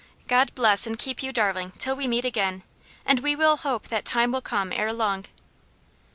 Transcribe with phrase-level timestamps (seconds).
[0.27, 2.63] "God bless and keep you, darling, till we meet again,
[3.05, 5.25] and we will hope that time will come ere long."